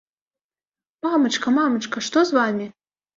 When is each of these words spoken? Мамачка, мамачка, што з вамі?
Мамачка, 1.05 1.53
мамачка, 1.57 1.97
што 2.09 2.25
з 2.31 2.39
вамі? 2.39 2.67